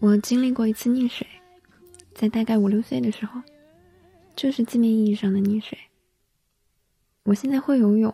[0.00, 1.24] 我经历过一次溺水
[2.12, 3.40] 在大概五六岁的时候
[4.34, 5.78] 就是字面意义上的溺水。
[7.22, 8.12] 我现在会游泳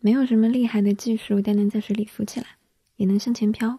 [0.00, 2.46] 没有什么厉害的技术但能在水里浮起来
[2.96, 3.78] 也能向前飘。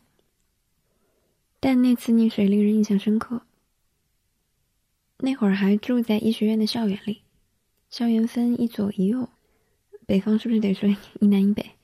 [1.60, 3.42] 但那次溺水令人印象深刻
[5.18, 7.24] 那会儿还住在医学院的校园里
[7.90, 9.28] 校园分一左一右
[10.06, 10.88] 北方是不是得说
[11.20, 11.77] 一南一北？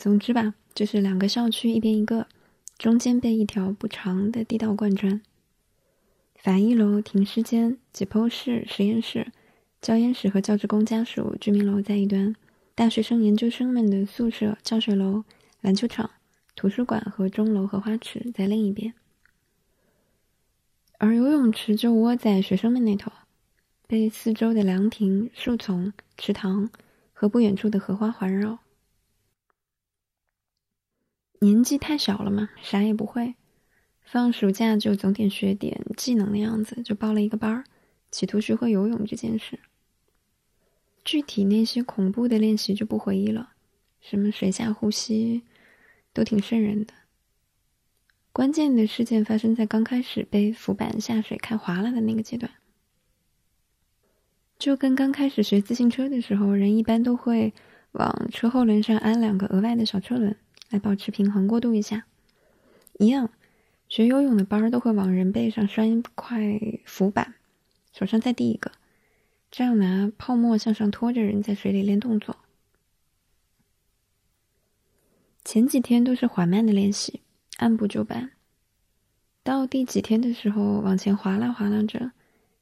[0.00, 2.26] 总之吧，就是两个校区，一边一个。
[2.78, 5.20] 中间被一条不长的地道贯穿。
[6.36, 9.30] 法医楼、停尸间、解剖室、实验室、
[9.82, 12.34] 教研室和教职工家属居民楼在一端，
[12.74, 15.22] 大学生、研究生们的宿舍、教学楼、
[15.60, 16.10] 篮球场、
[16.56, 18.94] 图书馆和钟楼和花池在另一边。
[20.96, 23.12] 而游泳池就窝在学生们那头，
[23.86, 26.70] 被四周的凉亭、树丛、池塘
[27.12, 28.60] 和不远处的荷花环绕。
[31.40, 33.34] 年纪太小了嘛，啥也不会。
[34.04, 37.64] 放暑假就总点学点技能的样子，就报了一个班儿，
[38.10, 39.58] 企图学会游泳这件事。
[41.02, 43.54] 具体那些恐怖的练习就不回忆了，
[44.02, 45.42] 什么水下呼吸，
[46.12, 46.92] 都挺瘆人的。
[48.32, 52.52] 关键的事件发生在刚开始被浮板下水开滑了的那个阶段，
[54.58, 57.54] 就跟刚开始学自行车的时候，人一般都会
[57.92, 60.36] 往车后轮上安两个额外的小车轮。
[60.70, 62.06] 来保持平衡，过渡一下，
[62.98, 63.30] 一样。
[63.88, 66.40] 学游泳的班儿都会往人背上拴一块
[66.84, 67.34] 浮板，
[67.92, 68.70] 手上再递一个，
[69.50, 72.36] 这样拿泡沫向上拖着人在水里练动作。
[75.44, 77.20] 前几天都是缓慢的练习，
[77.56, 78.30] 按部就班。
[79.42, 82.12] 到第几天的时候，往前划拉划拉着，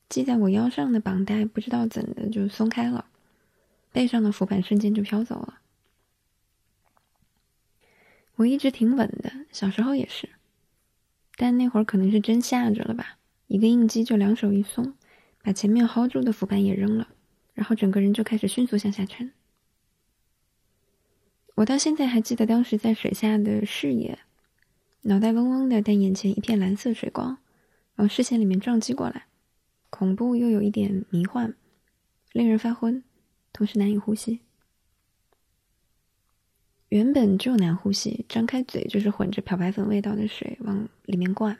[0.09, 3.05] 系在我腰上的绑带不知道怎的就松开了，
[3.93, 5.58] 背上的浮板瞬间就飘走了。
[8.39, 10.29] 我一直挺稳的，小时候也是，
[11.37, 13.19] 但那会儿可能是真吓着了吧，
[13.49, 14.95] 一个应激就两手一松，
[15.43, 17.09] 把前面薅住的浮板也扔了，
[17.53, 19.33] 然后整个人就开始迅速向下沉。
[21.57, 24.21] 我到现在还记得当时在水下的视野，
[25.03, 27.39] 脑袋嗡嗡的，但眼前一片蓝色水光
[27.97, 29.27] 往视线里面撞击过来，
[29.91, 31.57] 恐怖又有一点迷幻，
[32.31, 33.03] 令人发昏，
[33.53, 34.43] 同时难以呼吸。
[36.89, 41.59] 原本就难呼吸，张开嘴就是混着漂白粉味道的水往里面灌。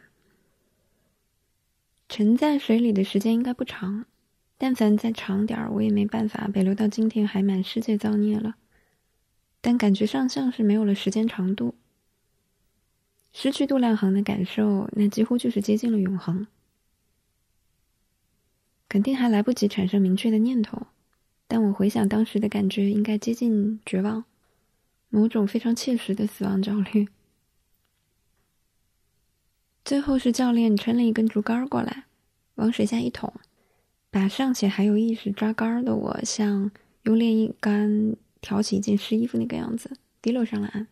[2.09, 4.07] 沉在水里的时间应该不长，
[4.57, 8.57] 但凡再长点儿，我也没办法被流到今天还满世界造孽了。
[9.61, 11.75] 但感觉上像是没有了时间长度，
[13.33, 16.47] 失去度量衡的感受，那几乎就是接近了永恒。
[18.89, 20.87] 肯定还来不及产生明确的念头，
[21.47, 24.25] 但我回想当时的感觉，应该接近绝望。
[25.09, 27.09] 某种非常切实的死亡焦虑。
[29.85, 32.05] 最后是教练抻了一根竹竿过来，
[32.57, 33.33] 往水下一捅，
[34.11, 36.71] 把尚且还有意识抓竿的我，像
[37.05, 40.89] 用练衣杆挑起一件湿衣服那个样子，滴落上了岸。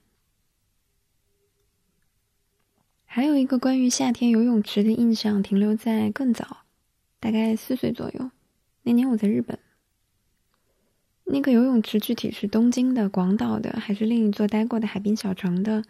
[3.04, 6.64] 还有一个关于夏天游泳池的印象，停留在更早，
[7.20, 8.30] 大概四岁左右，
[8.82, 9.58] 那年我在日本。
[11.28, 15.84] 那个游泳池具体是东京的、广岛的，还是另一座待过的海滨小城的，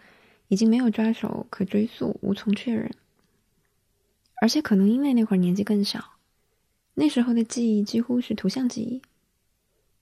[0.48, 2.91] 已经没有抓手可追溯，无从确认。
[4.41, 6.14] 而且可能因为那会儿年纪更小，
[6.94, 9.02] 那时候的记忆几乎是图像记忆，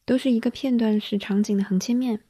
[0.04, 2.20] 都是一个片段式场景的横切面，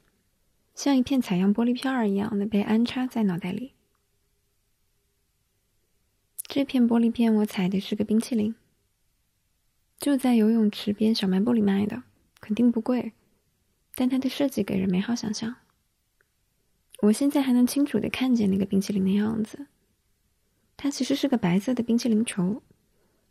[0.73, 3.73] 像一片采样玻璃片儿一样的被安插在脑袋里。
[6.47, 8.55] 这片玻璃片我采的是个冰淇淋，
[9.99, 12.01] 就在游泳池边小卖部里卖的。
[12.45, 13.13] 肯定不贵，
[13.95, 15.55] 但它的设计给人美好想象。
[16.99, 19.65] 我现在还能清楚的看见那个冰淇淋的样子。
[20.77, 22.61] 它其实是个白色的冰淇淋球，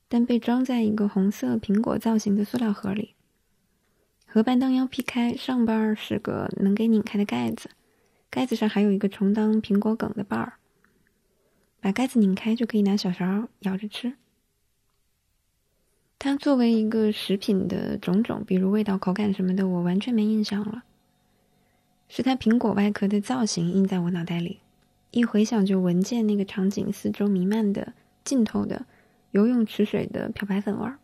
[0.09, 3.15] 但被装在一个红色苹果造型的塑料盒里。
[4.27, 7.71] 盒半当腰劈开，上半是个能给拧开的盖子，
[8.29, 10.55] 盖子上还有一个充当苹果梗的把儿。
[11.81, 14.15] 把盖子拧开就可以拿小勺舀着吃。
[16.25, 20.83] 它作为一个食品的种种，比如味道、口感什么的，我完全没印象了。
[22.09, 24.61] 是它苹果外壳的造型印在我脑袋里，
[25.11, 27.93] 一回想就闻见那个场景四周弥漫的
[28.25, 28.87] 浸透的
[29.33, 30.97] 游泳池水的漂白粉味儿，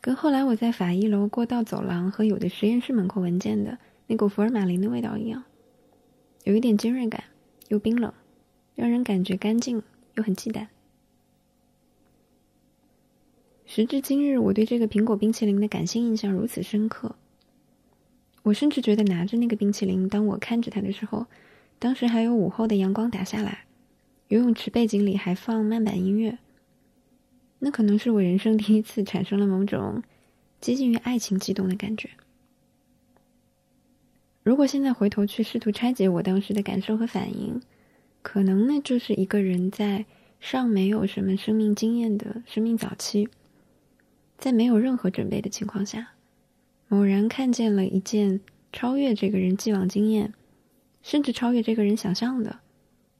[0.00, 5.42] 跟后来我在法医楼过道走廊和有的实验室门口闻见的那股福尔马林的味道一样，
[6.44, 7.24] 有一点尖锐感，
[7.66, 8.14] 又冰冷，
[8.76, 9.82] 让人感觉干净
[10.14, 10.68] 又很忌惮。
[13.74, 17.16] 时至今日，我对这个苹果冰淇淋的感性印象如此深刻。
[18.42, 21.24] 我甚至觉得拿着那个冰淇淋，当我看着它的时候，
[21.78, 23.64] 当时还有午后的阳光打下来，
[24.28, 26.36] 游泳池背景里还放慢板音乐，
[27.60, 30.02] 那可能是我人生第一次产生了某种
[30.60, 32.10] 接近于爱情激动的感觉。
[34.42, 37.62] 如果现在回头去试图拆解我当时的感受和反应，
[38.20, 40.04] 可能那就是一个人在
[40.40, 43.30] 尚没有什么生命经验的生命早期，
[44.42, 46.14] 在没有任何准备的情况下，
[46.88, 48.40] 偶然看见了一件
[48.72, 50.34] 超越这个人既往经验，
[51.00, 52.58] 甚至超越这个人想象的。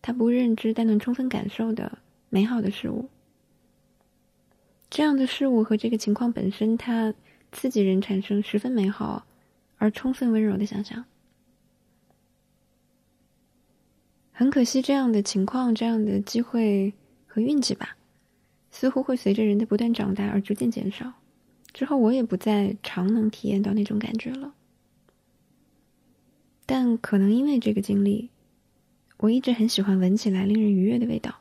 [0.03, 1.99] 他不认知但能充分感受的
[2.29, 3.09] 美好的事物，
[4.91, 7.15] 这样的事物和这个情况本身，它
[7.53, 9.25] 刺激人产生十分美好
[9.79, 11.05] 而充分温柔的想象。
[14.33, 16.93] 很可惜，这样的情况、这样的机会
[17.29, 17.97] 和运气吧，
[18.73, 21.13] 似乎会随着人的不断长大而逐渐减少。
[21.73, 24.53] 之后，我也不再常能体验到那种感觉了。
[26.67, 28.31] 但可能因为这个经历。
[29.19, 31.37] 我一直很喜欢闻起来令人愉悦的味道。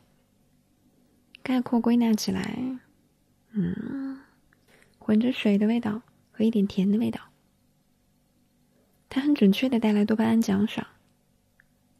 [1.42, 2.78] 概括归纳起来，
[3.50, 4.20] 嗯，
[5.00, 6.00] 混着水的味道
[6.30, 7.20] 和一点甜的味道。
[9.08, 10.86] 它很准确的带来多巴胺奖赏，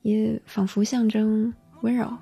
[0.02, 2.16] 也仿佛象征温柔。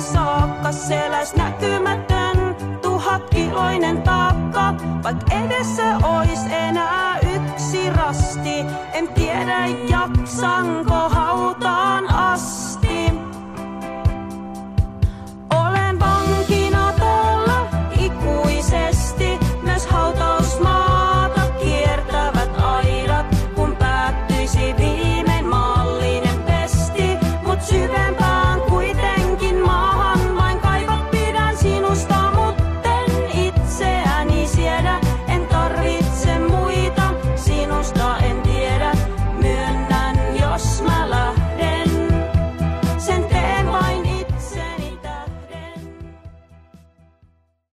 [0.00, 4.74] Sinne saakka seläs näkymätön, tuhat kiloinen taakka.
[5.02, 12.79] vaikka edessä ois enää yksi rasti, en tiedä jaksanko hautaan asti.